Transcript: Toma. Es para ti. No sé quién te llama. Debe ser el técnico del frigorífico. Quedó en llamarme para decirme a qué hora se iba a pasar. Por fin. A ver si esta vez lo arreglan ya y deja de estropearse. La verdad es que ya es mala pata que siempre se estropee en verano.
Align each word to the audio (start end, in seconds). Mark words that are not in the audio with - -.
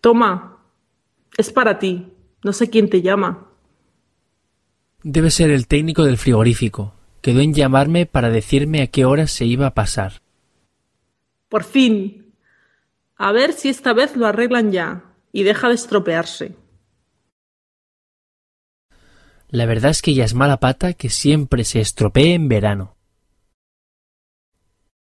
Toma. 0.00 0.58
Es 1.36 1.52
para 1.52 1.78
ti. 1.78 2.12
No 2.42 2.52
sé 2.52 2.70
quién 2.70 2.88
te 2.88 3.02
llama. 3.02 3.48
Debe 5.02 5.30
ser 5.30 5.50
el 5.50 5.66
técnico 5.66 6.04
del 6.04 6.18
frigorífico. 6.18 6.94
Quedó 7.20 7.40
en 7.40 7.54
llamarme 7.54 8.06
para 8.06 8.30
decirme 8.30 8.82
a 8.82 8.86
qué 8.86 9.04
hora 9.04 9.26
se 9.26 9.44
iba 9.44 9.66
a 9.66 9.74
pasar. 9.74 10.22
Por 11.48 11.64
fin. 11.64 12.32
A 13.16 13.32
ver 13.32 13.52
si 13.52 13.68
esta 13.68 13.92
vez 13.92 14.16
lo 14.16 14.26
arreglan 14.26 14.70
ya 14.70 15.04
y 15.32 15.42
deja 15.42 15.68
de 15.68 15.74
estropearse. 15.74 16.54
La 19.50 19.66
verdad 19.66 19.90
es 19.90 20.02
que 20.02 20.14
ya 20.14 20.24
es 20.24 20.34
mala 20.34 20.60
pata 20.60 20.92
que 20.92 21.08
siempre 21.08 21.64
se 21.64 21.80
estropee 21.80 22.34
en 22.34 22.48
verano. 22.48 22.97